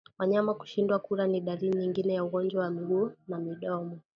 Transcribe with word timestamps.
Wanyama 0.19 0.53
kushindwa 0.53 0.99
kula 0.99 1.27
ni 1.27 1.41
dalili 1.41 1.77
nyingine 1.77 2.13
ya 2.13 2.23
ugonjwa 2.23 2.63
wa 2.63 2.69
miguu 2.71 3.11
na 3.27 3.39
midomo 3.39 3.99